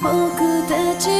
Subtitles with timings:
[0.00, 1.13] 僕たち